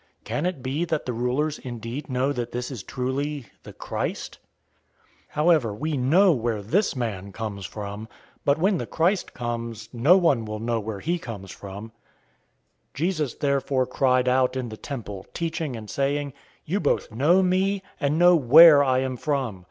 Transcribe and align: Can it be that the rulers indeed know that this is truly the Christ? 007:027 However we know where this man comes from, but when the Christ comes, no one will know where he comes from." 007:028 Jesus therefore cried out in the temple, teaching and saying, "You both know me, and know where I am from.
Can 0.23 0.47
it 0.47 0.63
be 0.63 0.83
that 0.85 1.05
the 1.05 1.13
rulers 1.13 1.59
indeed 1.59 2.09
know 2.09 2.33
that 2.33 2.51
this 2.51 2.71
is 2.71 2.81
truly 2.81 3.45
the 3.61 3.71
Christ? 3.71 4.39
007:027 5.33 5.33
However 5.35 5.73
we 5.75 5.95
know 5.95 6.31
where 6.31 6.63
this 6.63 6.95
man 6.95 7.31
comes 7.31 7.67
from, 7.67 8.07
but 8.43 8.57
when 8.57 8.79
the 8.79 8.87
Christ 8.87 9.35
comes, 9.35 9.89
no 9.93 10.17
one 10.17 10.43
will 10.43 10.57
know 10.59 10.79
where 10.79 11.01
he 11.01 11.19
comes 11.19 11.51
from." 11.51 11.89
007:028 12.95 12.95
Jesus 12.95 13.33
therefore 13.35 13.85
cried 13.85 14.27
out 14.27 14.55
in 14.55 14.69
the 14.69 14.75
temple, 14.77 15.27
teaching 15.35 15.75
and 15.75 15.87
saying, 15.87 16.33
"You 16.65 16.79
both 16.79 17.11
know 17.11 17.43
me, 17.43 17.83
and 17.99 18.17
know 18.17 18.35
where 18.35 18.83
I 18.83 19.01
am 19.01 19.17
from. 19.17 19.59